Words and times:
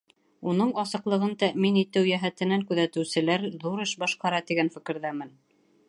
Уның 0.51 0.71
асыҡлығын 0.83 1.35
тәьмин 1.43 1.77
итеү 1.81 2.09
йәһәтенән 2.13 2.65
күҙәтеүселәр 2.71 3.47
ҙур 3.67 3.85
эш 3.87 3.95
башҡара, 4.07 4.41
тигән 4.49 4.77
фекерҙәмен. 4.79 5.37